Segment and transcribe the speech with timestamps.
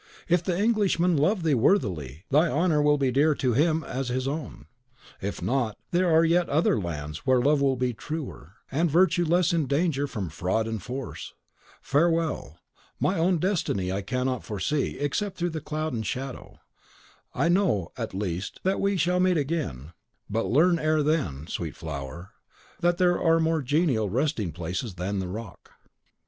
[0.27, 4.27] If the Englishman love thee worthily, thy honour will be dear to him as his
[4.27, 4.65] own;
[5.21, 9.53] if not, there are yet other lands where love will be truer, and virtue less
[9.53, 11.35] in danger from fraud and force.
[11.83, 12.57] Farewell;
[12.99, 16.57] my own destiny I cannot foresee except through cloud and shadow.
[17.35, 19.93] I know, at least, that we shall meet again;
[20.27, 22.31] but learn ere then, sweet flower,
[22.79, 25.69] that there are more genial resting places than the rock."